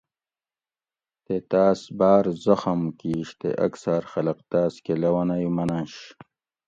[1.23, 5.93] تے تاۤس باۤر زخم کِیش تے اکثاۤر خلق تاۤس کہ لونئ مننش